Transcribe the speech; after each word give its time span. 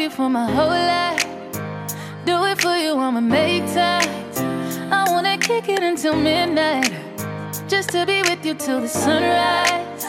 love 0.00 0.10
you 0.10 0.16
for 0.16 0.30
my 0.30 0.50
whole 0.50 0.68
life. 0.68 1.24
Do 2.24 2.44
it 2.46 2.60
for 2.60 2.74
you, 2.76 2.96
I'ma 2.96 3.20
make 3.20 3.66
time. 3.74 4.08
I 4.90 5.04
wanna 5.10 5.36
kick 5.36 5.68
it 5.68 5.82
until 5.82 6.14
midnight, 6.16 6.90
just 7.68 7.90
to 7.90 8.06
be 8.06 8.22
with 8.22 8.44
you 8.46 8.54
till 8.54 8.80
the 8.80 8.88
sunrise. 8.88 10.04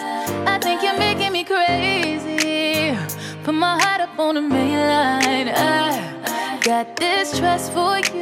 I 0.53 0.57
think 0.61 0.81
you're 0.83 0.97
making 0.97 1.33
me 1.33 1.43
crazy. 1.43 2.95
Put 3.43 3.55
my 3.55 3.75
heart 3.83 4.01
up 4.01 4.17
on 4.17 4.35
the 4.35 4.41
main 4.41 4.79
line. 4.91 5.49
I 5.49 6.59
got 6.63 6.95
this 6.95 7.37
trust 7.37 7.73
for 7.73 7.97
you. 8.13 8.20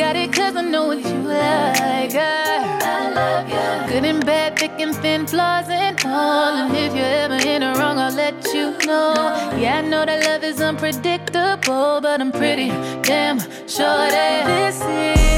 Got 0.00 0.16
it 0.16 0.32
cause 0.32 0.56
I 0.56 0.62
know 0.62 0.86
what 0.86 1.04
you 1.04 1.18
like. 1.28 2.14
I, 2.14 2.78
I 2.80 3.12
love 3.12 3.48
you. 3.50 3.92
Good 3.92 4.06
and 4.06 4.24
bad, 4.24 4.58
thick 4.58 4.72
and 4.78 4.96
thin, 4.96 5.26
flaws 5.26 5.68
and 5.68 6.02
all. 6.06 6.54
And 6.54 6.74
if 6.74 6.96
you're 6.96 7.04
ever 7.04 7.34
in 7.46 7.60
the 7.60 7.78
wrong, 7.78 7.98
I'll 7.98 8.10
let 8.10 8.42
you 8.54 8.70
know. 8.86 9.12
Yeah, 9.58 9.82
I 9.84 9.86
know 9.86 10.06
that 10.06 10.24
love 10.24 10.42
is 10.42 10.62
unpredictable, 10.62 12.00
but 12.00 12.18
I'm 12.18 12.32
pretty 12.32 12.68
damn 13.02 13.40
sure 13.68 14.08
that 14.16 14.46
this 14.46 14.80
is 14.80 15.29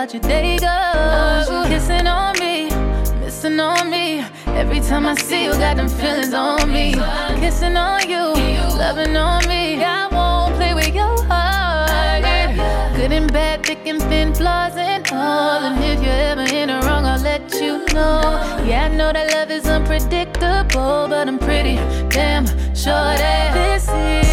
how'd 0.00 0.14
your 0.14 0.22
day 0.22 0.56
go? 0.56 1.64
Kissing 1.68 2.06
on 2.06 2.38
me, 2.38 2.70
missing 3.20 3.60
on 3.60 3.90
me. 3.90 4.24
Every 4.46 4.80
time 4.80 5.04
I 5.04 5.14
see 5.14 5.44
you, 5.44 5.52
got 5.52 5.76
them 5.76 5.88
feelings 5.88 6.32
on 6.32 6.72
me. 6.72 6.94
Kissing 7.42 7.76
on 7.76 8.08
you, 8.08 8.24
loving 8.82 9.14
on 9.14 9.46
me. 9.46 9.84
I 9.84 10.08
won't 10.08 10.54
play 10.56 10.72
with 10.72 10.94
your 10.94 11.16
heart. 11.24 12.22
Good 12.96 13.12
and 13.12 13.30
bad, 13.30 13.66
thick 13.66 13.86
and 13.86 14.00
thin, 14.04 14.34
flaws 14.34 14.76
and 14.76 15.06
all. 15.12 15.60
And 15.68 15.84
if 15.84 16.02
you're 16.02 16.24
ever 16.30 16.46
in 16.60 16.68
the 16.68 16.80
wrong, 16.86 17.04
I'll 17.04 17.20
let 17.20 17.52
you 17.60 17.84
know. 17.92 18.22
Yeah, 18.64 18.88
I 18.90 18.96
know 18.96 19.12
that 19.12 19.30
love 19.34 19.50
is 19.50 19.66
unpredictable, 19.66 21.08
but 21.12 21.28
I'm 21.28 21.38
pretty 21.38 21.76
damn 22.08 22.46
sure 22.74 23.12
that 23.22 23.52
this 23.54 23.86
is 23.88 24.29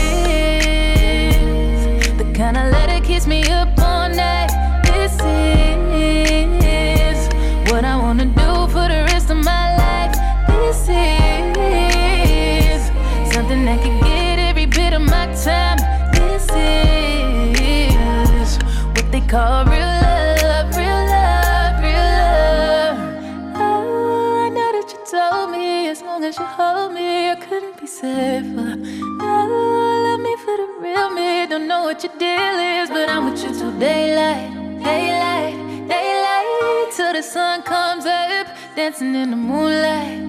dancing 39.00 39.16
in 39.16 39.30
the 39.30 39.36
moonlight, 39.36 39.38
moonlight, 39.38 40.27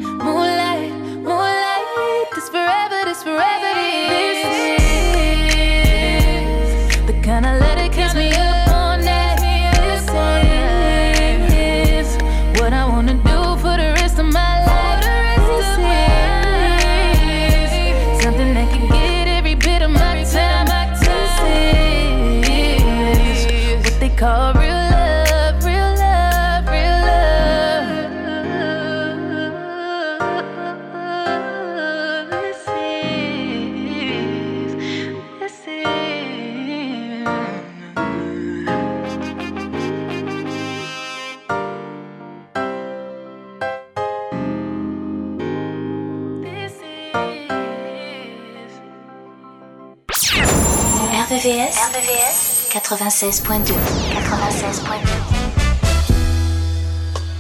RVVS 51.99 52.71
96.2. 52.71 53.75
96.2. 54.15 55.11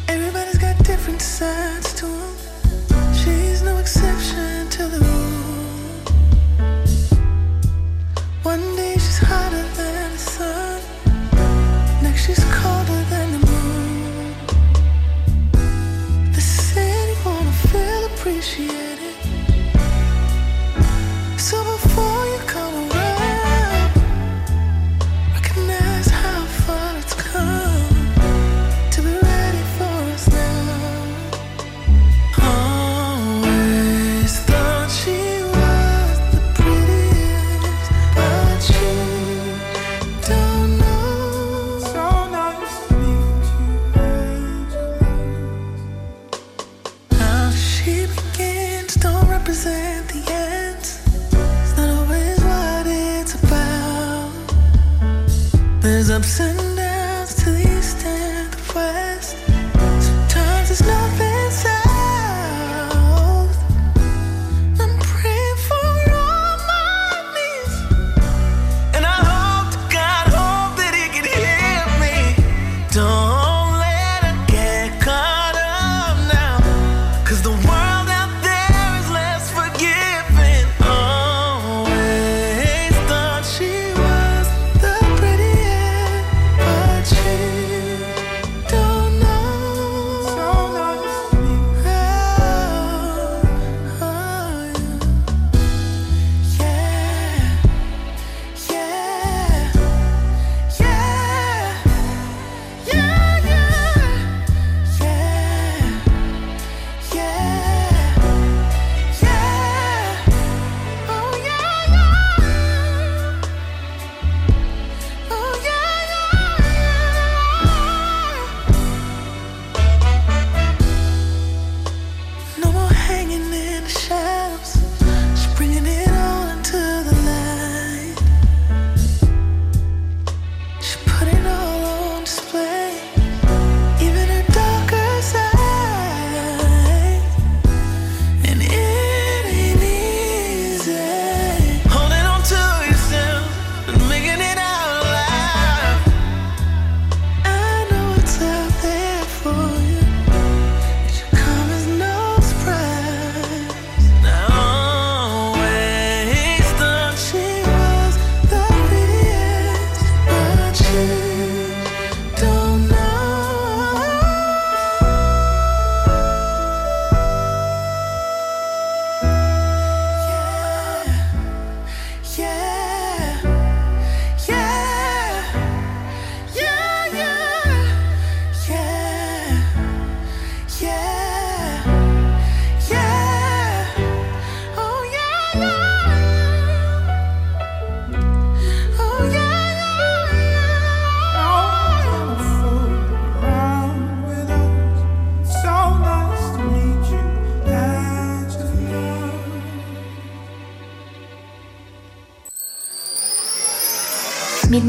Everybody's 0.08 0.58
got 0.58 0.76
different 0.82 1.22
sides 1.22 1.94
to 1.94 2.06
'em. 2.06 2.34
She's 3.14 3.62
no 3.62 3.76
exception 3.78 4.68
to 4.70 4.88
the 4.88 4.98
rule. 4.98 6.02
One 8.42 8.64
day 8.74 8.94
she's 8.94 9.18
hotter 9.18 9.64
than 9.78 10.10
the 10.16 10.22
sun, 10.34 10.80
next 12.02 12.26
she's 12.26 12.42
colder 12.58 13.02
than 13.12 13.28
the 13.36 13.42
moon. 13.46 14.34
The 16.32 16.40
city 16.40 17.14
wanna 17.24 17.54
feel 17.70 18.06
appreciated. 18.10 18.87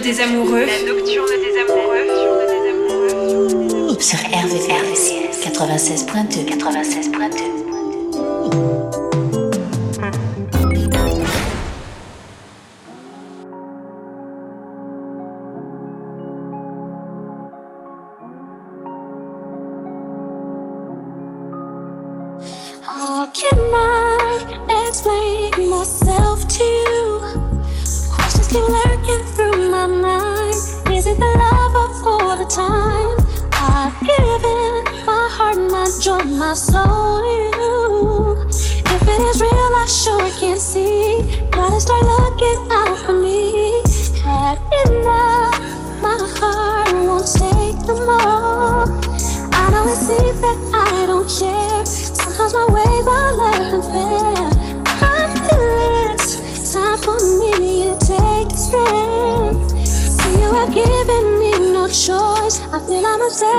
des 0.00 0.20
amoureux. 0.20 0.66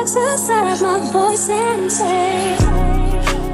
Exercise 0.10 0.82
my 0.82 1.00
voice 1.12 1.50
and 1.50 1.92
say 1.92 2.58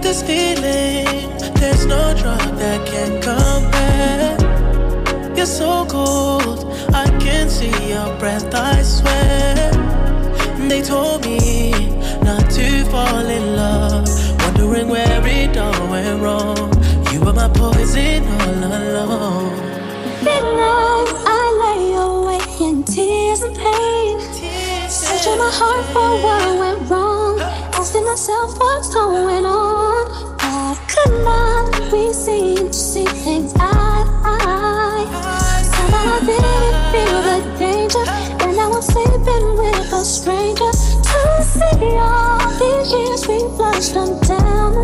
This 0.01 0.21
feeling, 0.21 1.37
there's 1.55 1.85
no 1.85 2.13
drug 2.17 2.57
that 2.57 2.87
can 2.87 3.21
compare. 3.21 4.37
You're 5.35 5.45
so 5.45 5.85
cold, 5.85 6.71
I 6.93 7.05
can 7.19 7.49
see 7.49 7.89
your 7.89 8.17
breath, 8.19 8.53
I 8.53 8.81
swear. 8.83 9.71
They 10.69 10.81
told 10.81 11.25
me 11.25 11.71
not 12.23 12.49
to 12.51 12.85
fall 12.85 13.25
in 13.25 13.55
love 13.55 14.24
Wondering 14.57 14.87
where 14.87 15.27
it 15.27 15.57
all 15.57 15.89
went 15.89 16.21
wrong 16.21 16.55
You 17.11 17.19
were 17.19 17.33
my 17.33 17.49
poison 17.49 18.23
all 18.23 18.63
along 18.63 19.51
Midnight, 20.23 21.11
I 21.27 21.43
lay 21.63 21.93
awake 21.93 22.61
in 22.61 22.83
tears 22.83 23.41
and 23.41 23.53
pain 23.55 24.19
Searching 24.87 25.37
my 25.37 25.51
heart 25.51 25.85
for 25.91 26.23
what 26.23 26.59
went 26.59 26.89
wrong. 26.89 27.39
Asking 27.73 28.05
myself 28.05 28.57
what's 28.57 28.93
going 28.93 29.45
on. 29.45 30.07
Why 30.39 30.77
could 30.87 31.11
not 31.25 31.91
we 31.91 32.13
seem 32.13 32.67
to 32.67 32.73
see 32.73 33.05
things 33.05 33.53
eye 33.59 34.03
to 34.05 34.13
eye? 34.23 35.05
Somehow 35.63 36.15
I 36.15 36.19
didn't 36.31 36.79
feel 36.93 37.21
the 37.27 37.57
danger. 37.59 38.05
And 38.45 38.55
now 38.55 38.71
I'm 38.71 38.81
sleeping 38.81 39.57
with 39.57 39.91
a 39.91 40.05
stranger. 40.05 40.71
To 40.71 41.43
see 41.43 41.97
all 41.97 42.39
these 42.57 42.93
years 42.93 43.27
we 43.27 43.39
flushed 43.57 43.95
them 43.95 44.19
down 44.21 44.44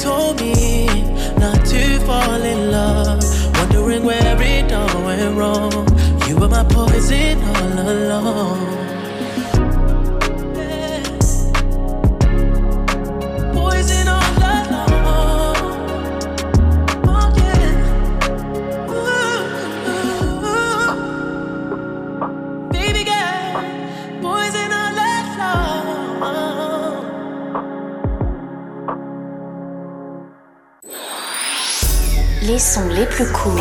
Told 0.00 0.40
me 0.40 0.86
not 1.36 1.66
to 1.66 2.00
fall 2.06 2.40
in 2.42 2.70
love, 2.70 3.22
wondering 3.58 4.02
where 4.02 4.40
it 4.40 4.72
all 4.72 5.04
went 5.04 5.36
wrong. 5.36 5.86
You 6.26 6.38
were 6.38 6.48
my 6.48 6.64
poison 6.64 7.42
all 7.42 7.90
along. 7.90 8.89
Les 32.50 32.58
sons 32.58 32.88
les 32.88 33.06
plus 33.06 33.30
courts 33.30 33.60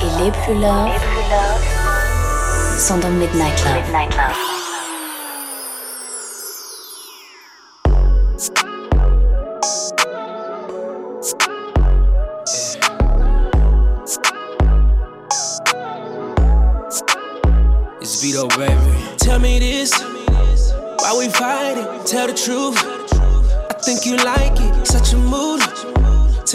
et 0.00 0.24
les 0.24 0.30
plus 0.30 0.54
love 0.54 0.88
sont 2.78 2.96
dans 2.96 3.10
Midnight 3.10 3.62
Love. 3.62 3.76
It's 3.76 4.55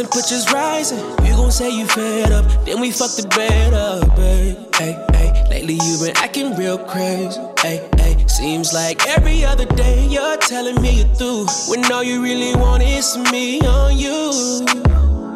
Temperatures 0.01 0.51
rising, 0.51 0.97
you 1.23 1.35
gon' 1.35 1.51
say 1.51 1.69
you 1.69 1.85
fed 1.85 2.31
up, 2.31 2.43
then 2.65 2.81
we 2.81 2.89
fuck 2.89 3.11
the 3.11 3.27
bed 3.37 3.71
up, 3.75 4.15
babe. 4.15 4.57
Hey, 4.73 4.97
hey, 5.13 5.45
lately 5.47 5.75
you 5.75 5.99
been 6.01 6.17
acting 6.17 6.55
real 6.55 6.79
crazy. 6.79 7.39
Hey, 7.61 7.87
hey, 7.97 8.17
seems 8.27 8.73
like 8.73 9.05
every 9.07 9.45
other 9.45 9.67
day 9.67 10.07
you're 10.07 10.37
telling 10.37 10.81
me 10.81 11.03
you're 11.03 11.15
through, 11.15 11.45
when 11.69 11.85
all 11.91 12.03
you 12.03 12.23
really 12.23 12.55
want 12.55 12.81
is 12.81 13.15
me 13.31 13.61
on 13.61 13.95
you. 13.95 14.65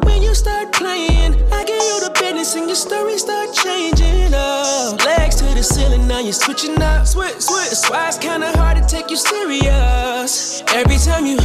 When 0.02 0.24
you 0.24 0.34
start 0.34 0.74
playing, 0.74 1.36
I 1.54 1.64
give 1.64 1.78
you 1.78 2.00
the 2.02 2.12
business 2.20 2.56
and 2.56 2.66
your 2.66 2.76
story 2.76 3.20
start 3.20 3.54
changing 3.54 4.34
up. 4.34 4.98
Legs 5.06 5.36
to 5.36 5.46
the 5.46 5.62
ceiling, 5.62 6.08
now 6.08 6.22
you're 6.22 6.34
switching 6.34 6.82
up. 6.82 7.06
Switch, 7.06 7.40
switch. 7.40 7.70
That's 7.70 7.88
why 7.88 8.08
it's 8.08 8.18
kinda 8.18 8.52
hard 8.58 8.78
to 8.82 8.84
take 8.88 9.12
you 9.12 9.18
serious. 9.18 10.64
Every 10.74 10.98
time 10.98 11.28
you 11.28 11.38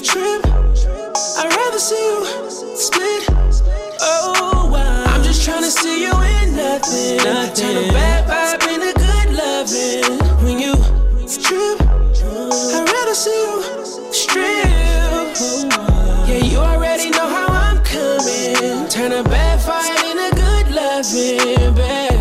trip, 0.00 0.42
I'd 1.16 1.54
rather 1.56 1.78
see 1.78 1.94
you 1.94 2.50
split. 2.76 3.28
Oh, 4.00 4.68
wow. 4.72 5.04
I'm 5.06 5.22
just 5.22 5.48
tryna 5.48 5.70
see 5.70 6.02
you 6.02 6.10
in 6.10 6.56
nothing. 6.56 7.18
nothing. 7.18 7.54
Turn 7.54 7.76
a 7.76 7.92
bad 7.92 8.26
vibe 8.28 8.66
into 8.74 8.92
good 8.98 9.28
loving. 9.38 10.18
When 10.44 10.58
you 10.58 10.74
trip, 11.40 11.80
I'd 11.82 12.88
rather 12.92 13.14
see 13.14 13.30
you 13.30 14.12
strip. 14.12 14.66
Yeah, 16.26 16.42
you 16.42 16.58
already 16.58 17.10
know 17.10 17.28
how 17.28 17.46
I'm 17.46 17.78
coming. 17.84 18.88
Turn 18.88 19.12
a 19.12 19.22
bad 19.22 19.60
fight 19.62 19.94
into 20.10 20.34
good 20.34 20.74
loving, 20.74 21.74
babe. 21.76 22.13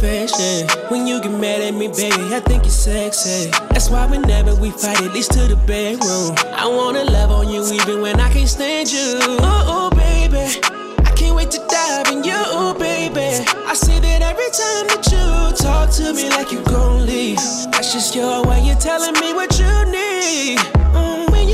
When 0.00 1.06
you 1.06 1.20
get 1.20 1.30
mad 1.32 1.60
at 1.60 1.74
me, 1.74 1.88
baby, 1.88 2.34
I 2.34 2.40
think 2.40 2.64
you're 2.64 2.72
sexy. 2.72 3.50
That's 3.68 3.90
why 3.90 4.06
whenever 4.06 4.54
we 4.54 4.70
fight, 4.70 4.98
at 5.02 5.12
least 5.12 5.32
to 5.32 5.40
the 5.40 5.56
bedroom. 5.56 6.34
I 6.56 6.66
wanna 6.66 7.04
love 7.04 7.30
on 7.30 7.50
you 7.50 7.62
even 7.70 8.00
when 8.00 8.18
I 8.18 8.32
can't 8.32 8.48
stand 8.48 8.90
you. 8.90 9.18
Oh, 9.20 9.90
oh 9.90 9.90
baby. 9.90 10.58
I 11.04 11.12
can't 11.14 11.36
wait 11.36 11.50
to 11.50 11.58
dive 11.68 12.06
in 12.14 12.24
you, 12.24 12.32
oh, 12.34 12.74
baby. 12.78 13.44
I 13.66 13.74
see 13.74 13.98
that 14.00 14.22
every 14.22 14.50
time 14.56 14.86
that 14.88 15.04
you 15.12 15.56
talk 15.62 15.90
to 15.96 16.14
me 16.14 16.30
like 16.30 16.50
you 16.50 16.62
gon' 16.64 17.04
leave. 17.04 17.36
That's 17.70 17.92
just 17.92 18.14
your 18.14 18.42
way 18.46 18.70
of 18.70 18.78
telling 18.78 19.12
me 19.20 19.34
what 19.34 19.52
you 19.58 19.68
need. 19.92 20.58
Mm, 20.96 21.09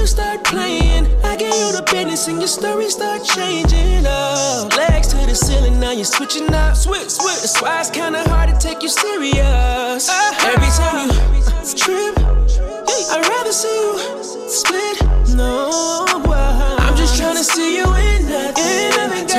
you 0.07 0.11
start 0.11 0.45
playing, 0.45 1.05
I 1.25 1.35
give 1.35 1.49
you 1.53 1.73
the 1.73 1.83
business 1.91 2.29
and 2.29 2.39
your 2.39 2.47
story 2.47 2.89
start 2.91 3.25
changing 3.25 4.07
up. 4.07 4.71
Legs 4.77 5.09
to 5.09 5.17
the 5.27 5.35
ceiling, 5.35 5.81
now 5.81 5.91
you're 5.91 6.05
switching 6.05 6.47
up. 6.55 6.77
Switch, 6.77 7.11
switch. 7.11 7.41
That's 7.43 7.61
why 7.61 7.81
it's 7.81 7.91
kinda 7.91 8.23
hard 8.31 8.49
to 8.51 8.57
take 8.57 8.83
you 8.85 8.89
serious. 8.89 10.09
Uh-huh. 10.09 10.53
Every 10.53 10.73
time 10.79 11.11
you 11.35 11.43
trip, 11.75 12.15
I'd 13.13 13.27
rather 13.35 13.53
see 13.53 13.77
you 13.83 13.99
split. 14.49 14.97
No, 15.35 16.07
I'm 16.85 16.95
just 16.97 17.21
tryna 17.21 17.43
see 17.43 17.77
you 17.79 17.87
in 18.07 18.29
nothing. 18.31 18.95
A 18.95 19.36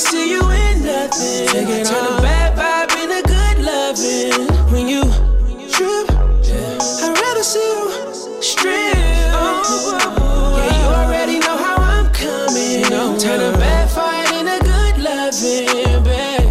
see 0.00 0.30
you 0.30 0.40
in 0.50 0.82
nothing. 0.82 1.84
Turn 1.84 2.06
a 2.06 2.22
bad 2.22 2.56
vibe 2.56 2.92
into 3.02 3.20
good 3.28 3.58
loving. 3.64 4.48
When 4.72 4.88
you 4.88 5.02
trip, 5.68 6.10
I'd 7.02 7.18
rather 7.20 7.42
see 7.42 7.60
you 7.60 8.42
strip. 8.42 8.94
Yeah, 8.96 10.80
you 10.80 10.88
already 11.00 11.38
know 11.38 11.56
how 11.56 11.76
I'm 11.76 12.10
coming. 12.12 12.84
Turn 13.18 13.40
a 13.40 13.52
bad 13.58 13.90
fight 13.90 14.32
into 14.32 14.58
good 14.64 14.96
loving, 15.04 16.02
babe. 16.04 16.48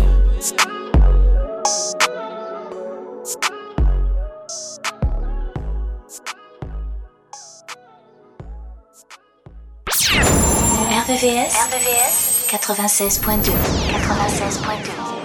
RVVS, 11.09 11.53
RVVS 11.53 12.28
96.2 12.57 13.53
96.2 13.91 15.18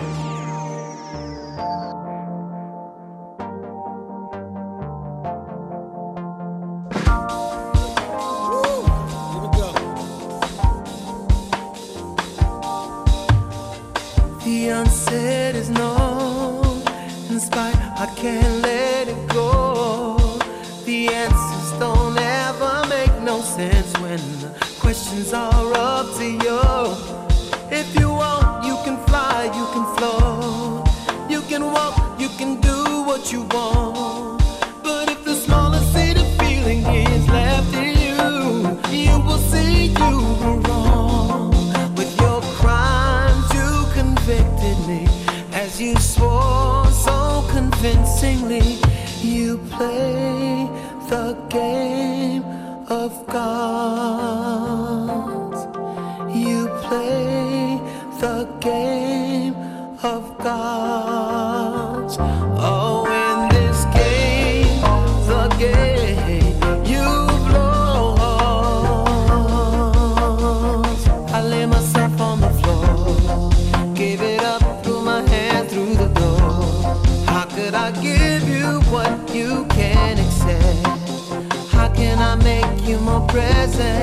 as 45.75 45.81
you 45.81 45.97
swore 45.97 46.87
so 46.93 47.45
convincingly. 47.51 48.79
You 49.21 49.59
play 49.71 50.69
the 51.09 51.37
game 51.49 52.04
present. 83.35 83.94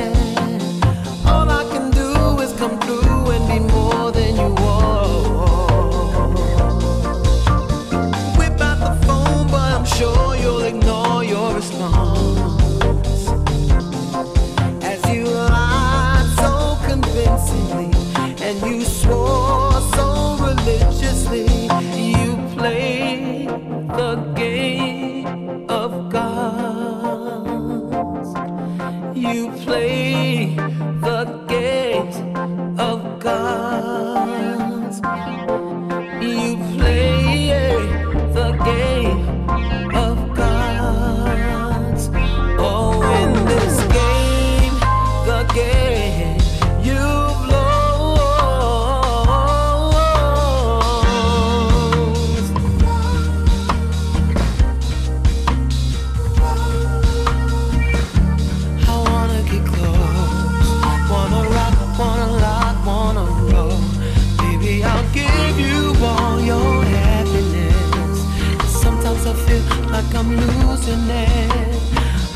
I'm 70.88 71.10
it. 71.12 71.76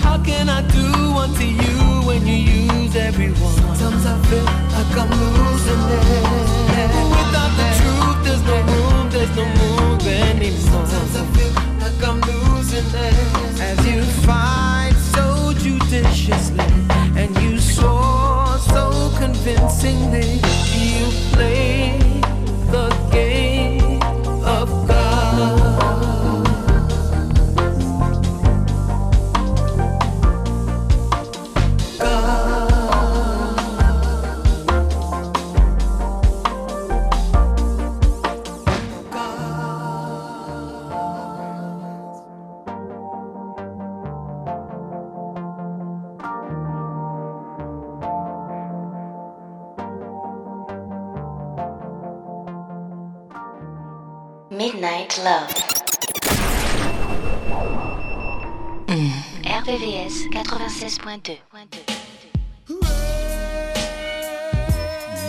How 0.02 0.22
can 0.22 0.50
I 0.50 0.62
do 0.62 0.88
unto 1.18 1.44
you 1.44 2.06
when 2.06 2.28
you 2.28 2.36
use 2.36 2.96
everyone? 2.96 3.36
Sometimes 3.76 4.06
I 4.06 4.22
feel 4.30 4.44
like 4.46 4.96
I'm 5.02 5.10
losing 5.10 5.82
it. 5.98 6.90
Without 7.18 7.52
the 7.58 7.68
truth, 7.80 8.24
there's 8.24 8.44
no 8.44 8.58
room, 8.62 9.10
there's 9.10 9.36
no 9.36 9.46
move 9.46 10.08
anymore. 10.08 10.86
Sometimes 10.86 11.16
I 11.16 11.26
feel 11.34 11.54
like 11.82 12.04
I'm 12.08 12.22
losing 12.22 12.86
it. 12.94 13.62
As 13.62 13.88
you 13.88 14.04
fight 14.28 14.94
so 15.16 15.52
judiciously, 15.54 16.66
and 17.18 17.36
you 17.42 17.60
swore 17.60 18.60
so 18.60 19.12
convincingly, 19.18 20.40
you 20.78 21.10
play 21.34 22.05
Love. 55.26 55.50
Hmm. 58.88 59.10
RVVS 59.42 60.30
96.2. 60.32 61.40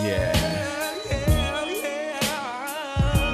Yeah. 0.04 0.34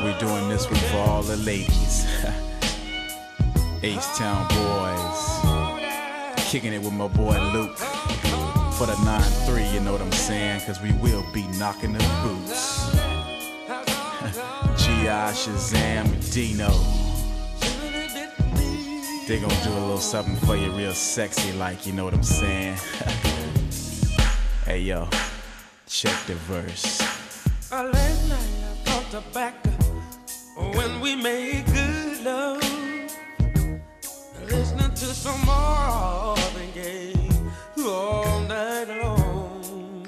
We're 0.04 0.16
doing 0.20 0.48
this 0.48 0.66
for 0.66 0.76
all 0.98 1.22
the 1.24 1.36
ladies. 1.38 2.06
H-Town 3.82 4.46
boys. 4.54 5.20
Kicking 6.48 6.72
it 6.74 6.80
with 6.80 6.92
my 6.92 7.08
boy 7.08 7.40
Luke. 7.52 7.76
For 8.78 8.86
the 8.86 8.94
9-3, 9.02 9.74
you 9.74 9.80
know 9.80 9.90
what 9.90 10.00
I'm 10.00 10.12
saying? 10.12 10.60
Cause 10.60 10.80
we 10.80 10.92
will 10.92 11.24
be 11.32 11.42
knocking 11.58 11.92
the 11.92 12.04
boots. 12.22 12.71
Shazam 15.32 16.32
Dino. 16.32 16.70
They 19.26 19.40
gonna 19.40 19.64
do 19.64 19.70
a 19.70 19.80
little 19.80 19.98
something 19.98 20.36
for 20.46 20.56
you 20.56 20.70
real 20.72 20.92
sexy 20.92 21.52
like, 21.52 21.86
you 21.86 21.92
know 21.92 22.04
what 22.04 22.14
I'm 22.14 22.22
saying? 22.22 22.76
hey 24.64 24.80
yo, 24.80 25.08
check 25.88 26.14
the 26.26 26.34
verse. 26.34 27.00
Uh, 27.72 27.90
last 27.92 28.28
night 28.28 28.52
I 28.64 29.02
when 30.76 31.00
we 31.00 31.16
made 31.16 31.66
good 31.66 32.22
love. 32.24 32.62
Listening 34.46 34.90
to 34.90 35.06
some 35.06 35.40
Gaye 36.74 37.14
all 37.78 38.40
night 38.42 38.88
long. 38.88 40.06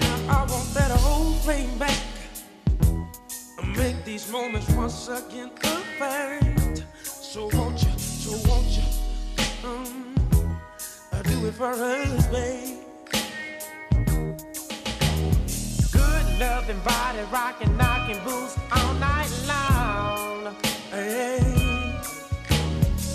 Now 0.00 0.16
I 0.28 0.46
want 0.48 0.74
that 0.74 0.90
whole 0.90 1.34
thing 1.44 1.76
back. 1.78 1.93
These 4.14 4.30
moments 4.30 4.70
once 4.70 5.08
again 5.08 5.50
a 5.64 5.76
fact. 5.98 6.84
So 7.02 7.50
won't 7.52 7.82
you, 7.82 7.98
so 7.98 8.48
won't 8.48 8.68
you, 8.68 8.84
um, 9.64 10.14
uh, 11.12 11.22
do 11.22 11.46
it 11.46 11.54
for 11.54 11.72
us, 11.72 12.26
babe. 12.28 12.78
Good 15.90 16.38
loving 16.38 16.78
body 16.84 17.24
rocking, 17.32 17.76
knocking 17.76 18.20
boots 18.22 18.56
all 18.70 18.94
night 18.94 19.32
long. 19.48 20.54
Hey. 20.92 21.40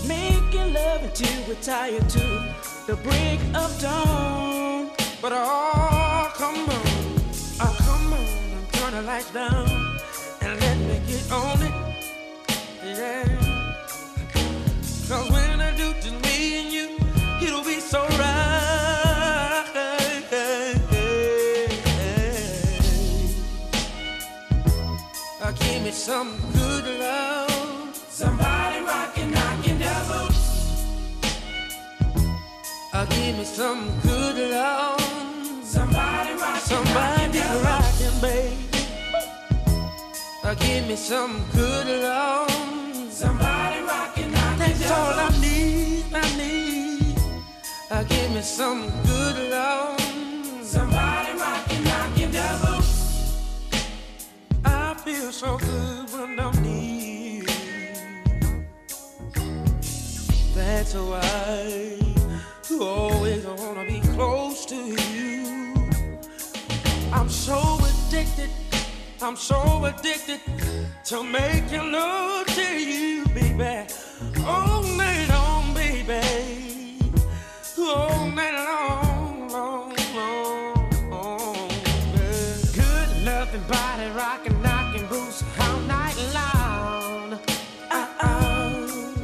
Making 0.06 0.74
love 0.74 1.04
until 1.06 1.48
we're 1.48 1.62
tired 1.62 2.10
to 2.10 2.56
the 2.88 2.98
break 2.98 3.40
of 3.56 3.80
dawn. 3.80 4.92
But 5.22 5.32
oh, 5.34 6.30
come 6.36 6.58
on, 6.58 6.88
oh, 7.62 7.76
come 7.88 8.14
on, 8.14 8.68
turn 8.74 8.92
the 8.92 9.02
lights 9.04 9.32
down 9.32 9.89
some 26.10 26.40
good 26.54 26.86
love. 27.00 27.96
Somebody 28.10 28.80
rockin', 28.82 29.32
knockin' 29.32 29.78
boots. 30.10 30.86
Uh, 32.94 33.06
give 33.06 33.38
me 33.38 33.44
some 33.44 33.82
good 34.02 34.50
love. 34.50 35.00
Somebody 35.64 36.34
rockin', 36.34 36.62
somebody 36.62 37.19
Uh, 40.50 40.56
give 40.56 40.88
me 40.88 40.96
some 40.96 41.46
good 41.54 41.86
love. 42.02 42.50
Somebody 43.12 43.82
rockin', 43.82 44.32
knockin' 44.32 44.58
That's 44.58 44.90
all 44.90 45.14
I 45.14 45.30
need, 45.40 46.06
I 46.12 46.38
need. 46.38 47.16
Uh, 47.92 48.04
give 48.06 48.32
me 48.34 48.42
some 48.42 48.90
good 49.06 49.52
love. 49.52 50.02
Somebody 50.64 51.38
rockin', 51.38 51.84
knockin' 51.84 52.32
their 52.32 52.58
boots. 52.64 53.62
I 54.66 54.96
feel 55.06 55.32
so 55.32 55.60
good 55.60 56.10
when 56.14 56.40
I'm 56.40 56.64
near. 56.64 57.46
That's 60.56 60.96
why 60.96 62.00
you 62.72 62.84
always 62.84 63.46
wanna 63.46 63.86
be 63.86 64.00
close 64.16 64.66
to 64.66 64.76
you. 64.76 65.76
I'm 67.14 67.30
so 67.30 67.78
addicted. 67.90 68.50
I'm 69.22 69.36
so 69.36 69.84
addicted 69.84 70.40
to 71.06 71.24
making 71.24 71.92
love 71.92 72.48
to 72.48 72.80
you, 72.80 73.26
baby. 73.34 73.86
All 74.46 74.82
night 74.84 75.28
long, 75.28 75.74
baby. 75.74 76.96
All 77.78 78.30
night 78.30 78.54
long, 78.54 79.50
long, 79.50 79.96
long, 80.16 81.10
long. 81.10 81.70
yeah. 82.16 82.56
Good 82.74 83.26
loving 83.26 83.64
body 83.68 84.10
rocking, 84.16 84.62
knocking 84.62 85.06
boots 85.08 85.44
all 85.60 85.80
night 85.82 86.16
long. 86.34 87.40
Uh-oh. 87.92 89.16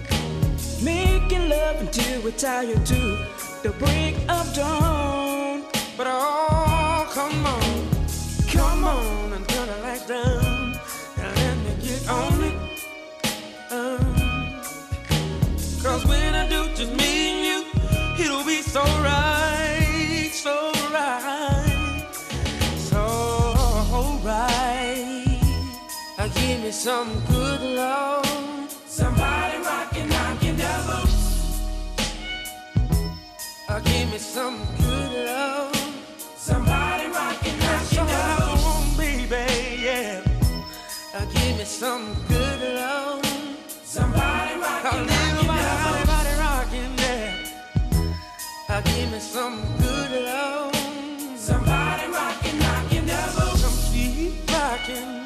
Making 0.84 1.48
love 1.50 1.78
until 1.80 2.22
we're 2.22 2.32
you 2.64 2.76
to 2.76 3.26
the 3.64 3.74
brink 3.80 4.18
of 4.28 4.54
dawn. 4.54 5.64
But 5.96 6.08
oh, 6.10 7.10
come 7.14 7.46
on, 7.46 7.65
let 10.10 11.58
me 11.64 11.72
get 11.82 12.10
on 12.10 12.44
it. 12.44 12.56
Um, 13.72 14.62
Cause 15.82 16.06
when 16.06 16.36
I 16.36 16.48
do 16.50 16.68
just 16.76 16.94
me 16.94 17.12
and 17.32 17.42
you, 17.46 18.26
it'll 18.26 18.44
be 18.46 18.62
so 18.62 18.82
right, 18.82 20.30
so 20.32 20.72
right, 20.94 22.12
so 22.78 24.20
right. 24.24 25.42
Give 26.34 26.62
me 26.62 26.72
some 26.72 27.10
good 27.28 27.62
love. 27.62 28.26
Somebody 28.88 29.58
rockin' 29.60 30.10
knockin'. 30.10 30.56
Uh, 33.68 33.80
give 33.80 34.12
me 34.12 34.18
some 34.18 34.58
good 34.78 34.95
some 41.66 42.16
good 42.28 42.76
love. 42.76 43.26
Somebody 43.84 44.60
rockin' 44.60 45.08
knockin' 45.08 45.48
devil. 45.48 45.94
Somebody 46.06 46.34
rockin' 46.40 46.98
yeah. 46.98 47.34
Uh, 48.70 48.82
give 48.82 49.12
me 49.12 49.20
some 49.20 49.62
good 49.80 50.12
love. 50.24 50.76
Somebody 51.36 52.08
rockin' 52.12 52.60
knockin' 52.60 53.06
devil. 53.08 53.58
Some 53.58 53.72
sweet 53.72 54.34
rockin' 54.52 55.24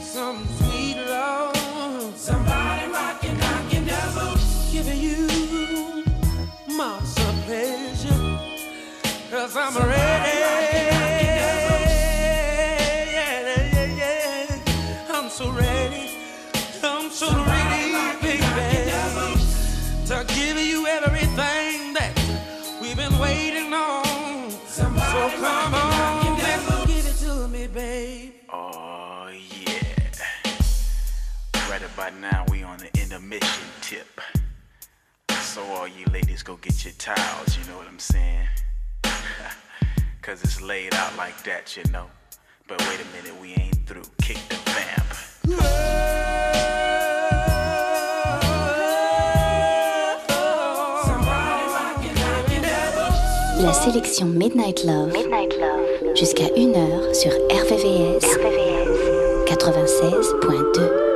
some 0.00 0.46
sweet 0.58 0.96
love. 0.96 2.14
Somebody 2.16 2.90
rockin', 2.90 3.38
knockin' 3.38 3.84
devil. 3.84 4.34
Giving 4.72 4.98
you 4.98 6.04
my 6.74 6.98
some 7.04 7.42
pleasure. 7.42 8.38
Cause 9.30 9.56
I'm 9.56 9.76
ready. 9.76 10.05
Right 32.06 32.20
now, 32.20 32.44
we 32.52 32.62
on 32.62 32.78
the 32.78 32.86
intermission 33.02 33.64
tip. 33.80 34.20
So, 35.40 35.60
all 35.64 35.88
you 35.88 36.04
ladies, 36.12 36.44
go 36.44 36.54
get 36.54 36.84
your 36.84 36.94
towels, 36.98 37.58
you 37.58 37.64
know 37.68 37.76
what 37.78 37.88
I'm 37.88 37.98
saying? 37.98 38.46
Cause 40.22 40.40
it's 40.44 40.62
laid 40.62 40.94
out 40.94 41.16
like 41.16 41.42
that, 41.42 41.76
you 41.76 41.82
know. 41.90 42.06
But 42.68 42.80
wait 42.82 43.00
a 43.00 43.06
minute, 43.16 43.34
we 43.42 43.54
ain't 43.54 43.88
through. 43.88 44.04
Kick 44.22 44.38
the 44.48 44.54
vamp. 44.70 45.16
La 53.60 53.72
sélection 53.72 54.26
Midnight 54.26 54.84
Love, 54.84 55.12
jusqu'à 56.14 56.46
1h 56.54 57.14
sur 57.14 57.32
RVVS, 57.50 58.38
96.2. 59.48 61.15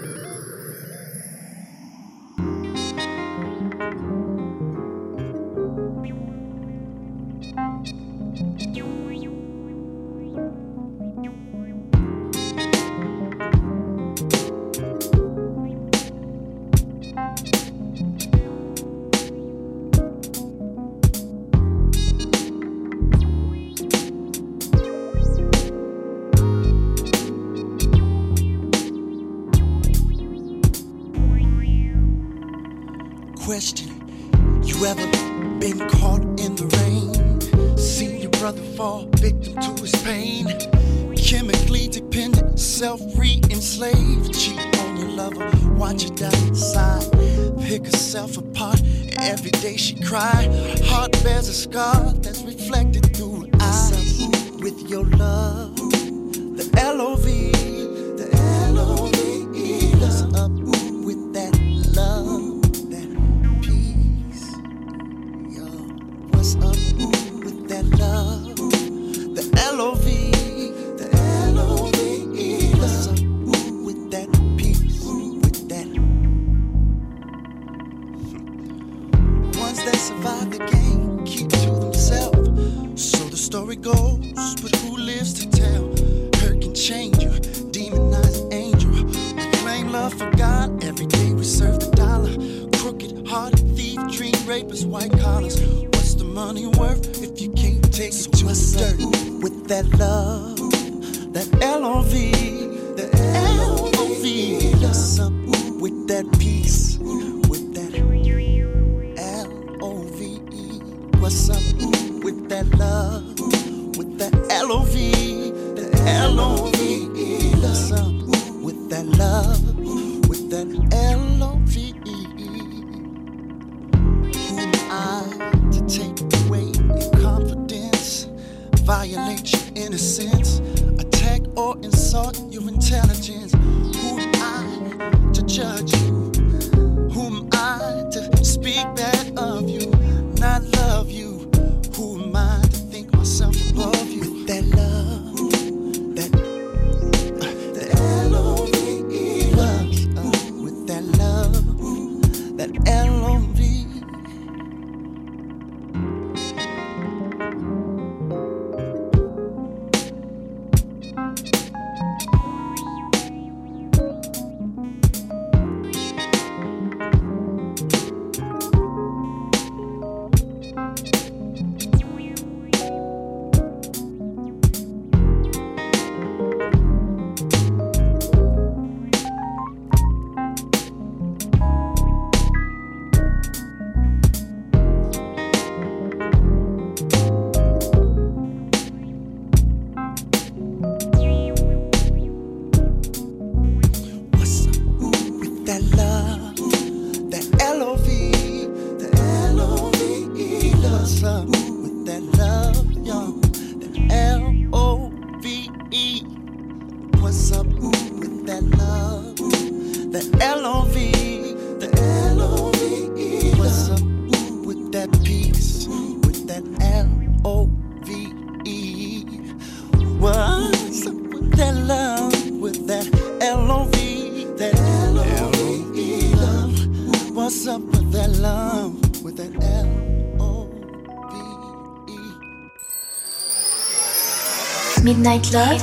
Love 235.51 235.81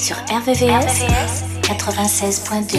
sur 0.00 0.16
RVVS 0.16 1.44
96.2. 1.62 2.78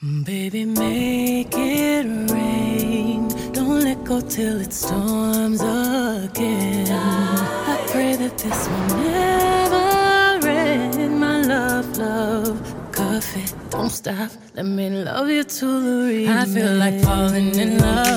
Mm, 0.00 0.22
baby, 0.24 0.64
make 0.64 1.54
it 1.54 2.06
rain. 2.32 3.28
Don't 3.52 3.84
let 3.84 4.02
go 4.04 4.22
till 4.22 4.58
it 4.62 4.72
storms 4.72 5.60
again. 5.60 6.88
I 6.90 7.76
pray 7.88 8.16
that 8.16 8.38
this 8.38 8.68
will 8.68 8.96
never 9.02 10.48
end. 10.48 11.20
My 11.20 11.42
love, 11.42 11.98
love. 11.98 12.58
Coffee, 12.90 13.44
don't 13.68 13.90
stop. 13.90 14.30
Let 14.54 14.64
me 14.64 14.88
love 14.88 15.28
you 15.28 15.44
till 15.44 15.80
the. 15.80 16.26
I 16.26 16.46
feel 16.46 16.74
like 16.74 17.02
falling 17.02 17.54
in 17.54 17.76
love. 17.78 18.07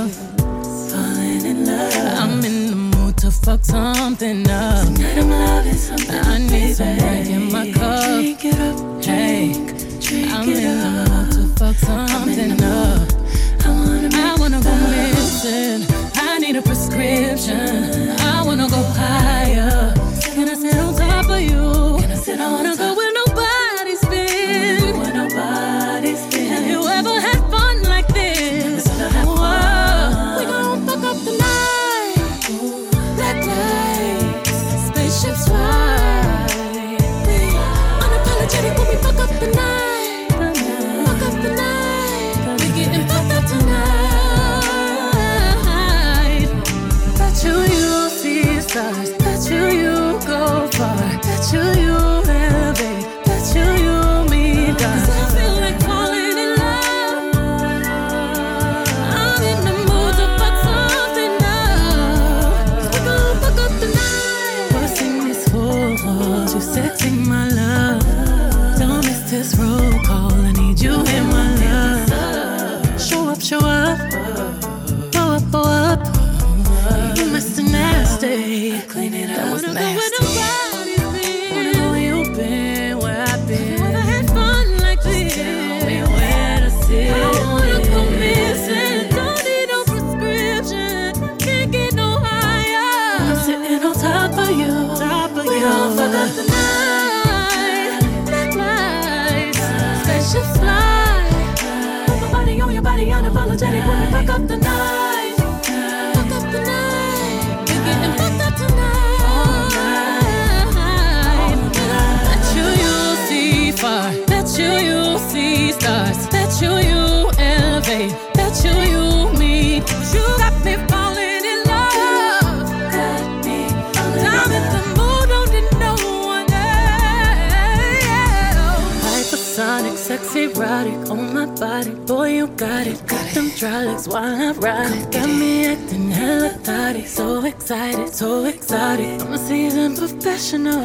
Got 132.61 132.85
it. 132.85 133.07
Got 133.07 133.27
them 133.33 133.49
legs 133.59 134.07
while 134.07 134.35
I 134.47 134.51
ride 134.51 134.91
it. 134.91 135.11
Got 135.11 135.29
me 135.29 135.65
acting 135.65 136.11
hella 136.11 136.49
thotty. 136.49 137.05
So 137.07 137.43
excited, 137.43 138.13
so 138.13 138.45
exotic. 138.45 139.19
I'm 139.21 139.33
a 139.33 139.37
seasoned 139.39 139.97
professional. 139.97 140.83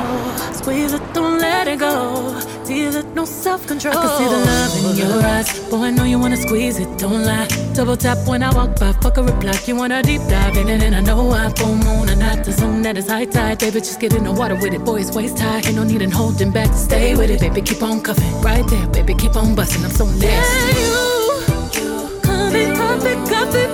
Squeeze 0.55 0.95
it, 0.95 1.03
don't 1.13 1.39
let 1.39 1.69
it 1.69 1.79
go. 1.79 2.41
Feel 2.65 2.95
it, 2.97 3.07
no 3.15 3.27
self 3.27 3.67
control. 3.67 3.95
I 3.95 4.01
can 4.03 4.13
see 4.19 4.29
the 4.35 4.41
love 4.51 4.73
in 4.79 4.97
your 5.03 5.23
eyes. 5.35 5.49
Boy, 5.69 5.83
I 5.89 5.91
know 5.91 6.05
you 6.05 6.19
wanna 6.19 6.39
squeeze 6.39 6.79
it, 6.79 6.89
don't 6.99 7.23
lie. 7.25 7.49
Double 7.75 7.97
tap 7.97 8.27
when 8.27 8.43
I 8.43 8.55
walk 8.55 8.81
by, 8.81 8.93
fuck 9.03 9.19
a 9.19 9.23
reply. 9.23 9.53
You 9.67 9.77
wanna 9.77 10.03
deep 10.03 10.23
dive 10.31 10.57
in 10.57 10.71
it, 10.71 10.83
and 10.83 10.95
I 10.97 11.01
know 11.01 11.31
I 11.31 11.51
full 11.59 11.75
moon 11.75 12.09
and 12.09 12.21
not 12.21 12.43
the 12.43 12.53
zone 12.53 12.81
that 12.83 12.97
is 12.97 13.09
high 13.09 13.27
tide. 13.27 13.59
Baby, 13.59 13.81
just 13.81 14.01
get 14.01 14.15
in 14.15 14.25
the 14.25 14.33
water 14.33 14.55
with 14.55 14.73
it, 14.73 14.83
boy, 14.83 15.01
it's 15.01 15.15
waist 15.15 15.39
high. 15.39 15.59
Ain't 15.59 15.77
no 15.77 15.85
need 15.85 16.01
in 16.01 16.11
holding 16.11 16.53
back. 16.53 16.73
Stay 16.73 17.15
with 17.15 17.31
it, 17.31 17.41
baby, 17.41 17.61
keep 17.61 17.83
on 17.83 18.01
cuffing. 18.01 18.41
Right 18.41 18.67
there, 18.67 18.87
baby, 18.89 19.15
keep 19.15 19.37
on 19.37 19.55
busting. 19.55 19.85
I'm 19.85 19.91
so 19.91 20.07
nasty. 20.07 20.81
Yeah, 20.81 21.16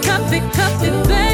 cup 0.02 0.32
it, 0.32 0.52
cup 0.52 0.82
it, 0.82 1.08
baby. 1.08 1.31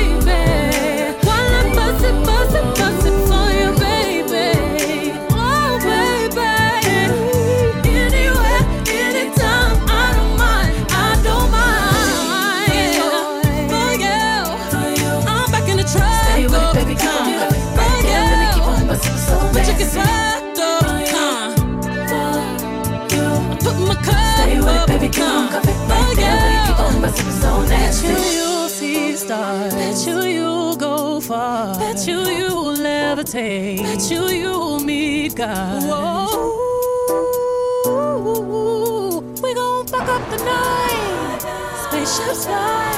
Bet 28.00 28.10
you 28.10 28.18
you'll 28.38 28.68
see 28.68 29.16
stars. 29.16 29.74
Bet 29.74 30.06
you 30.06 30.22
you'll 30.22 30.76
go 30.76 31.20
far. 31.20 31.76
Bet 31.78 32.06
you 32.06 32.20
you'll 32.20 32.76
levitate. 32.76 33.82
Bet 33.82 34.10
you 34.10 34.28
you'll 34.28 34.78
meet 34.80 35.34
God. 35.34 35.82
Whoa. 35.82 36.28
We 39.42 39.54
gon' 39.54 39.86
fuck 39.86 40.08
up 40.08 40.30
the 40.30 40.38
night. 40.44 41.40
Spaceships 41.84 42.46
fly. 42.46 42.94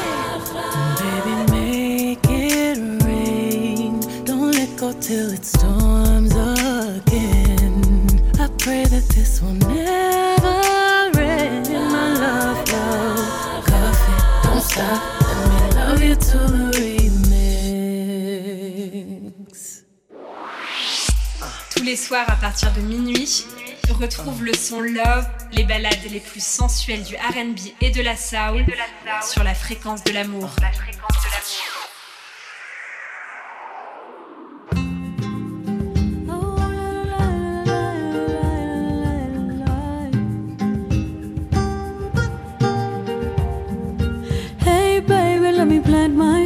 Baby, 1.01 1.35
make 1.51 2.27
it 2.29 2.79
rain. 3.05 4.01
Don't 4.25 4.53
let 4.53 4.77
go 4.77 4.93
till 5.01 5.33
it 5.33 5.45
storms 5.47 6.33
again. 6.33 8.07
I 8.39 8.49
pray 8.59 8.85
that 8.85 9.09
this 9.15 9.41
will 9.41 9.55
never 9.55 10.20
Tous 21.75 21.83
les 21.83 21.97
soirs 21.97 22.29
à 22.29 22.37
partir 22.37 22.73
de 22.73 22.81
minuit, 22.81 23.45
retrouve 23.93 24.45
le 24.45 24.55
son 24.55 24.81
Love, 24.81 25.27
les 25.53 25.65
ballades 25.65 25.99
les 26.11 26.21
plus 26.21 26.43
sensuelles 26.43 27.03
du 27.03 27.17
RB 27.17 27.59
et 27.81 27.91
de 27.91 28.03
la 28.03 28.17
soul 28.17 28.65
sur 29.23 29.43
la 29.45 29.55
fréquence 29.55 30.03
de 30.05 30.13
l'amour. 30.13 30.51
Plant 45.83 46.15
my 46.15 46.40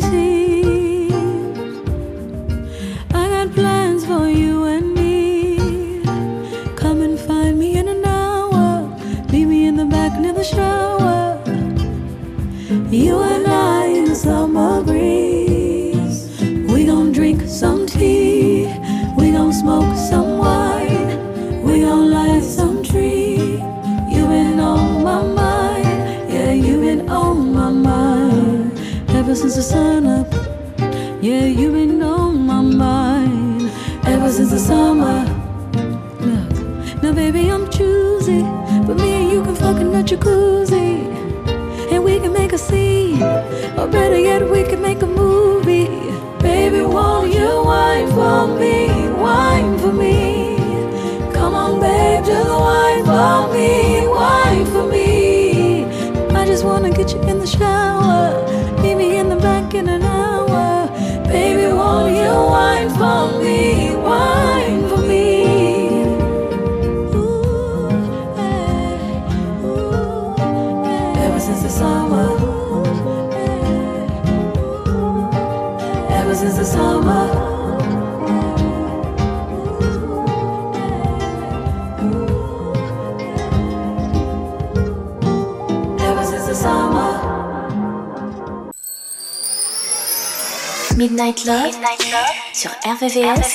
RVVS, 92.94 93.50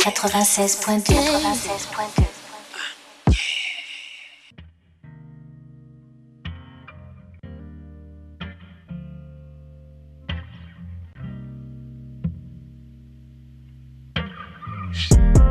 96.2. 0.00 1.14
96.2. 1.16 2.26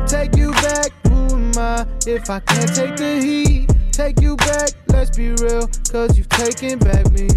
Take 0.06 0.36
you 0.36 0.52
back, 0.52 0.92
who 1.08 1.34
am 1.34 1.52
I? 1.58 1.84
If 2.06 2.30
I 2.30 2.38
can't 2.38 2.74
take 2.76 2.96
the 2.96 3.20
heat, 3.20 3.75
take 3.96 4.20
you 4.20 4.36
back, 4.36 4.68
let's 4.88 5.16
be 5.16 5.30
real, 5.40 5.66
cause 5.90 6.18
you've 6.18 6.28
taken 6.28 6.78
back 6.78 7.10
me. 7.12 7.28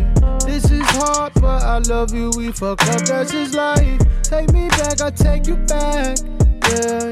This 0.46 0.70
is 0.70 0.84
hard, 0.92 1.32
but 1.36 1.64
I 1.64 1.78
love 1.78 2.14
you, 2.14 2.32
we 2.36 2.52
fuck 2.52 2.82
up, 2.84 3.02
that's 3.04 3.32
just 3.32 3.54
life. 3.54 4.02
Take 4.24 4.52
me 4.52 4.68
back, 4.68 5.00
I 5.00 5.10
take 5.10 5.48
you 5.48 5.56
back, 5.56 6.18
yeah. 6.68 7.12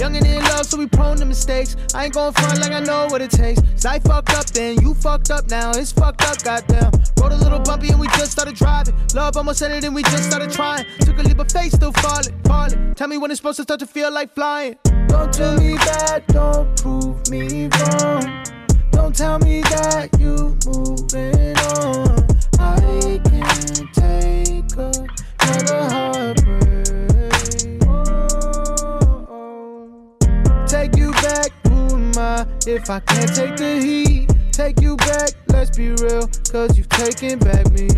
Young 0.00 0.16
and 0.16 0.26
in 0.26 0.42
love, 0.44 0.64
so 0.64 0.78
we 0.78 0.86
prone 0.86 1.18
to 1.18 1.26
mistakes. 1.26 1.76
I 1.94 2.06
ain't 2.06 2.14
gon' 2.14 2.32
front 2.32 2.58
like 2.60 2.72
I 2.72 2.80
know 2.80 3.06
what 3.10 3.20
it 3.20 3.30
takes. 3.30 3.60
Cause 3.60 3.84
I 3.84 3.98
fucked 3.98 4.32
up 4.32 4.46
then, 4.46 4.80
you 4.80 4.94
fucked 4.94 5.30
up 5.30 5.50
now. 5.50 5.72
It's 5.72 5.92
fucked 5.92 6.22
up, 6.22 6.42
goddamn. 6.42 6.92
Rode 7.20 7.32
a 7.32 7.36
little 7.36 7.58
bumpy 7.58 7.88
and 7.88 8.00
we 8.00 8.06
just 8.08 8.30
started 8.30 8.54
driving. 8.54 8.94
Love 9.14 9.36
almost 9.36 9.60
ended 9.60 9.84
and 9.84 9.94
we 9.94 10.04
just 10.04 10.24
started 10.24 10.50
trying. 10.50 10.86
Took 11.00 11.18
a 11.18 11.22
leap 11.22 11.38
of 11.38 11.50
faith, 11.50 11.72
still 11.74 11.92
falling, 11.92 12.40
falling. 12.44 12.94
Tell 12.94 13.08
me 13.08 13.18
when 13.18 13.30
it's 13.30 13.40
supposed 13.40 13.56
to 13.56 13.64
start 13.64 13.80
to 13.80 13.86
feel 13.86 14.10
like 14.12 14.32
flying. 14.32 14.78
Don't 15.08 15.32
tell 15.32 15.56
me 15.58 15.76
that, 15.76 16.24
don't 16.28 16.76
prove 16.80 17.28
me 17.30 17.68
wrong. 17.78 18.44
Don't 18.92 19.14
tell 19.14 19.38
me 19.38 19.62
that 19.62 20.08
you 20.18 20.56
moving 20.66 21.56
on. 21.76 22.26
I 22.60 23.20
can't 23.28 23.92
take 23.94 24.76
another 25.40 25.82
heartbreak. 25.88 26.48
Take 30.68 30.96
you 30.96 31.12
back, 31.12 31.50
who 31.66 31.96
am 31.96 32.12
I 32.18 32.46
if 32.66 32.90
I 32.90 33.00
can't 33.00 33.34
take 33.34 33.56
the 33.56 33.80
heat? 33.80 34.28
Take 34.52 34.80
you 34.80 34.96
back, 34.96 35.30
let's 35.48 35.76
be 35.76 35.90
real, 35.90 36.28
cause 36.50 36.76
you've 36.76 36.88
taken 36.88 37.38
back 37.38 37.70
me. 37.70 37.88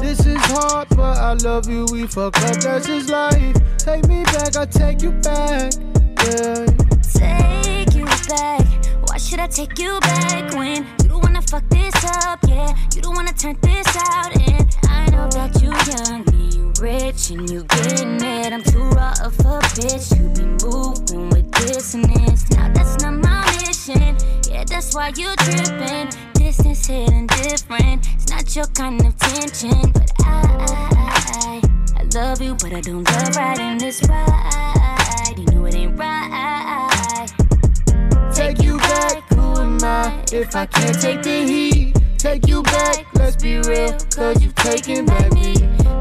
This 0.00 0.24
is 0.26 0.38
hard, 0.46 0.88
but 0.90 1.18
I 1.18 1.34
love 1.34 1.68
you, 1.68 1.86
we 1.92 2.06
fuck 2.06 2.36
up, 2.42 2.56
that's 2.56 2.86
just 2.86 3.10
life. 3.10 3.56
Take 3.78 4.08
me 4.08 4.24
back, 4.24 4.56
I 4.56 4.64
take 4.64 5.02
you 5.02 5.12
back, 5.12 5.72
Take 6.26 7.94
you 7.94 8.04
back. 8.04 8.66
Why 9.06 9.16
should 9.16 9.38
I 9.38 9.46
take 9.46 9.78
you 9.78 10.00
back 10.00 10.54
when 10.54 10.84
you 11.00 11.08
don't 11.08 11.22
wanna 11.22 11.40
fuck 11.40 11.62
this 11.68 11.94
up? 12.26 12.40
Yeah, 12.48 12.74
you 12.96 13.00
don't 13.00 13.14
wanna 13.14 13.32
turn 13.32 13.56
this 13.62 13.86
out. 13.96 14.36
And 14.48 14.66
I 14.88 15.08
know 15.10 15.28
that 15.28 15.62
you 15.62 15.70
young, 15.70 16.24
me 16.34 16.56
you 16.56 16.72
rich, 16.80 17.30
and 17.30 17.48
you 17.48 17.62
getting 17.62 18.20
it. 18.20 18.52
I'm 18.52 18.64
too 18.64 18.82
raw 18.90 19.14
of 19.22 19.38
a 19.38 19.60
bitch. 19.78 20.18
You 20.18 20.28
be 20.34 20.66
moving 20.66 21.30
with 21.30 21.48
dissonance. 21.52 22.50
Now 22.50 22.72
that's 22.72 23.00
not 23.04 23.14
my 23.14 23.46
mission. 23.64 24.16
Yeah, 24.50 24.64
that's 24.64 24.96
why 24.96 25.12
you 25.16 25.32
tripping. 25.36 26.08
Distance 26.34 26.86
hitting 26.88 27.28
different. 27.28 28.04
It's 28.14 28.28
not 28.30 28.56
your 28.56 28.66
kind 28.74 29.00
of 29.00 29.16
tension, 29.16 29.92
but 29.92 30.10
I, 30.24 30.42
I, 30.58 31.60
I 31.62 31.85
love 32.14 32.40
you, 32.40 32.54
but 32.54 32.72
I 32.72 32.80
don't 32.80 33.04
love 33.04 33.36
riding 33.36 33.78
this 33.78 34.02
ride. 34.08 35.34
You 35.36 35.44
know 35.46 35.64
it 35.66 35.74
ain't 35.74 35.98
right. 35.98 37.26
Take 38.34 38.62
you 38.62 38.78
back, 38.78 39.22
who 39.32 39.56
am 39.60 39.82
I 39.82 40.24
if 40.32 40.54
I 40.54 40.66
can't 40.66 41.00
take 41.00 41.22
the 41.22 41.46
heat? 41.46 41.96
Take 42.18 42.46
you 42.48 42.62
back, 42.62 43.06
let's 43.14 43.36
be 43.36 43.58
real, 43.58 43.96
cause 44.14 44.42
you've 44.42 44.54
taken 44.56 45.06
back 45.06 45.32
me. 45.32 45.54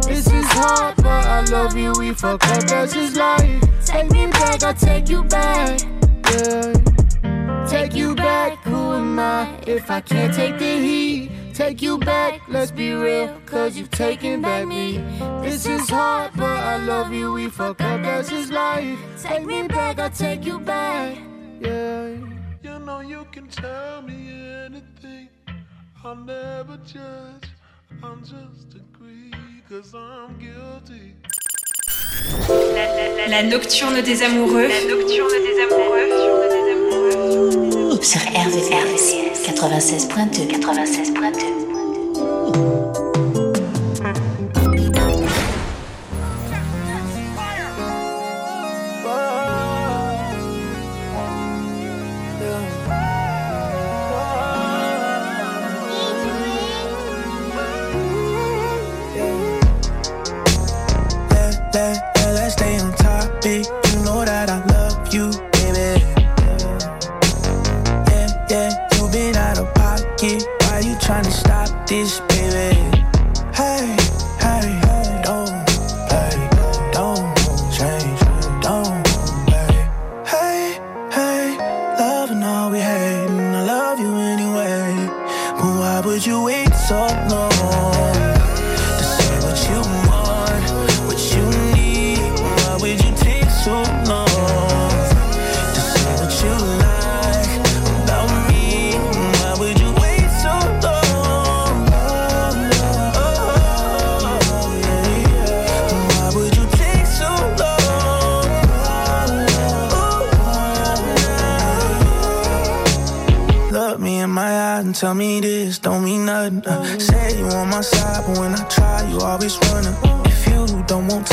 This 0.08 0.28
is 0.28 0.46
hard, 0.50 0.96
but 0.98 1.08
I 1.08 1.46
love 1.46 1.78
you, 1.78 1.94
we 1.98 2.14
fuck 2.14 2.46
up, 2.48 2.64
that's 2.64 2.94
just 2.94 3.16
life. 3.16 3.62
Take 3.86 4.12
me 4.12 4.28
back, 4.28 4.64
I'll 4.64 4.74
take 4.74 5.10
you 5.10 5.24
back, 5.24 5.82
yeah. 6.32 7.66
Take 7.68 7.94
you 7.94 8.16
back, 8.16 8.64
who 8.64 8.76
am 8.76 9.20
I 9.20 9.48
if 9.68 9.90
I 9.90 10.02
can't 10.02 10.34
take 10.34 10.58
the 10.58 10.78
heat? 10.78 11.35
Take 11.56 11.82
you 11.82 11.98
back, 11.98 12.42
let's 12.50 12.70
be 12.70 12.92
real, 12.92 13.30
cause 13.46 13.78
you've 13.78 13.90
taken 13.90 14.42
back 14.42 14.68
me. 14.68 14.98
This 15.42 15.66
is 15.66 15.90
hard, 15.90 16.32
but 16.36 16.44
I 16.44 16.76
love 16.76 17.14
you, 17.14 17.32
we 17.32 17.48
fuck 17.48 17.80
up, 17.80 18.02
that's 18.02 18.30
just 18.30 18.52
life. 18.52 19.00
Take 19.24 19.46
me 19.46 19.66
back, 19.66 19.98
I 19.98 20.10
take 20.10 20.46
you 20.46 20.60
back, 20.60 21.18
yeah. 21.62 22.10
You 22.62 22.80
know 22.80 23.00
you 23.00 23.26
can 23.32 23.48
tell 23.48 24.02
me 24.02 24.18
anything. 24.66 25.30
I'll 26.04 26.16
never 26.16 26.76
judge. 26.86 27.48
I'll 28.04 28.18
just 28.18 28.76
agree, 28.76 29.32
cause 29.70 29.96
I'm 29.96 30.38
guilty. 30.38 31.16
La 33.30 33.44
nocturne 33.44 34.02
des 34.02 34.22
amoureux. 34.24 34.68
La 34.68 34.84
nocturne 34.94 35.32
des 35.42 35.58
amoureux. 35.64 35.86
Sur 38.06 38.22
RVRVCS 38.22 39.48
96.2 39.48 40.62
96.2 40.62 41.65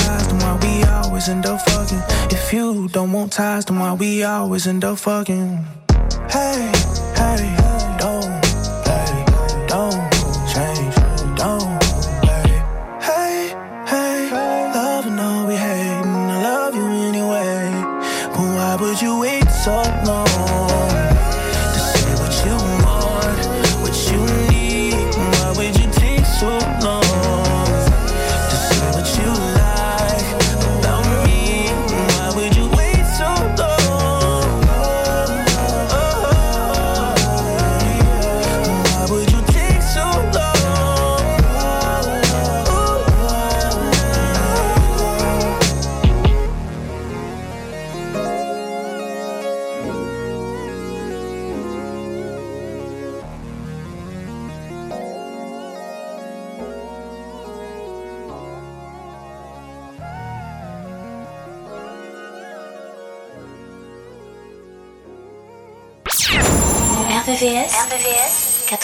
ties, 0.03 0.29
then 0.29 0.39
why 0.39 0.59
we 0.63 0.85
always 0.85 1.29
end 1.29 1.47
up 1.47 1.61
fucking? 1.69 2.03
If 2.31 2.53
you 2.53 2.89
don't 2.89 3.13
want 3.13 3.33
ties, 3.33 3.65
then 3.65 3.79
why 3.79 3.95
we 3.95 4.23
always 4.23 4.67
end 4.67 4.85
up 4.85 4.99
fucking? 4.99 5.65
Hey, 6.31 6.73
hey, 6.73 6.92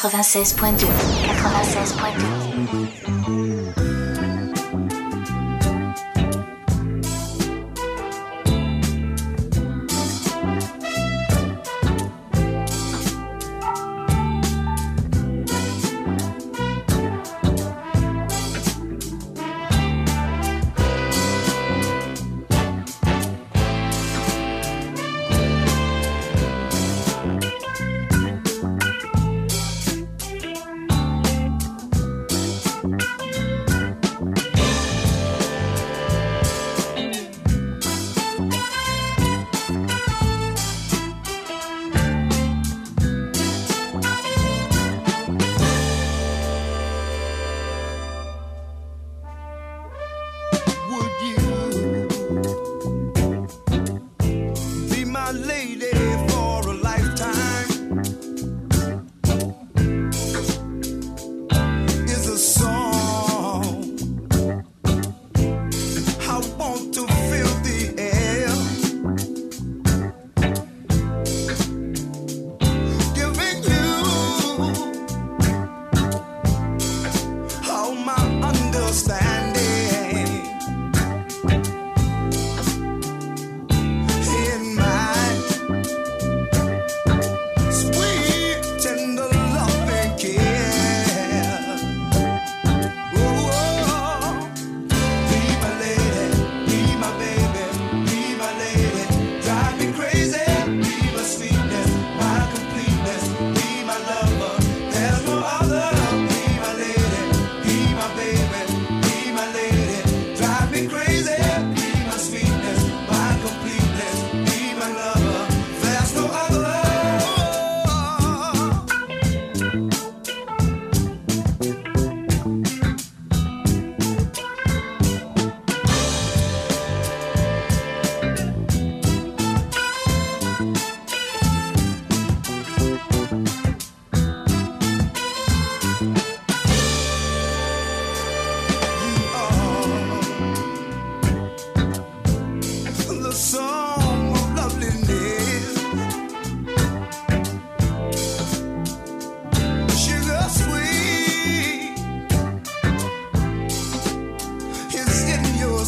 96.2 0.08 0.86
96.2 1.26 3.57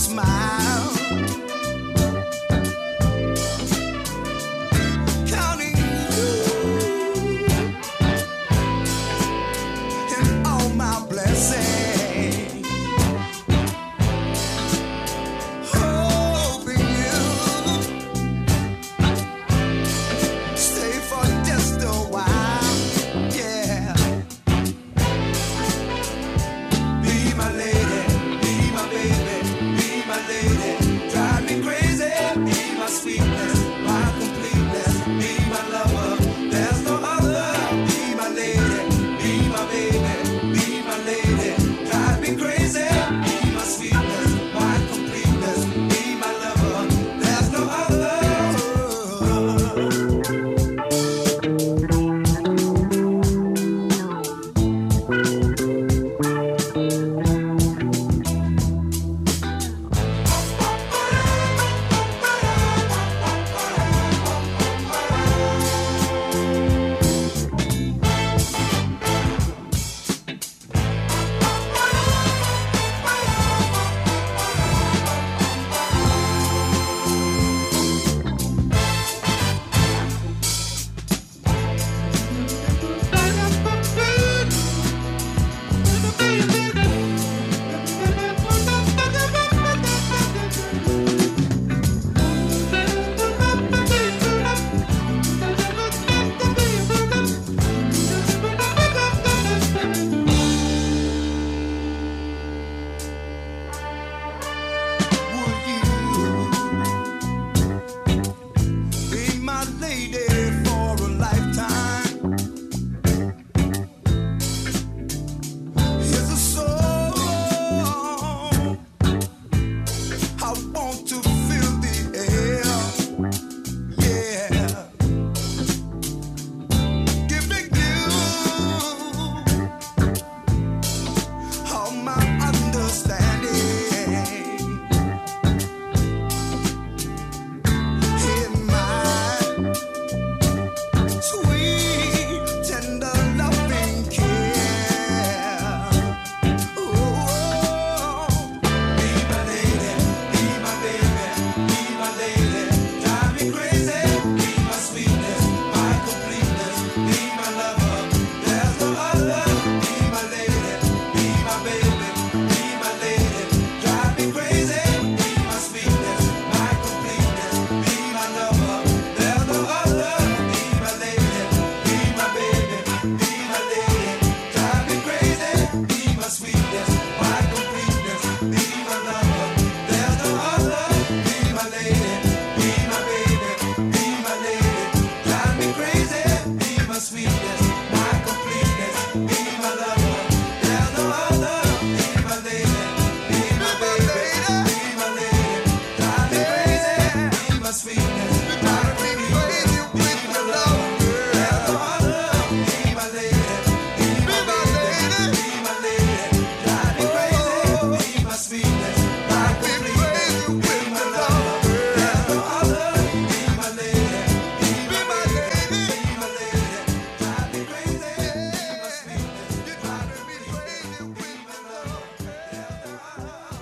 smile. 0.01 0.40